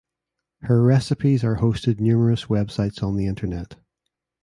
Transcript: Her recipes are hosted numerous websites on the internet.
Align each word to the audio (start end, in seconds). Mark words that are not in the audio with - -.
Her 0.61 0.81
recipes 0.81 1.43
are 1.43 1.57
hosted 1.57 1.99
numerous 1.99 2.45
websites 2.45 3.03
on 3.03 3.17
the 3.17 3.27
internet. 3.27 3.75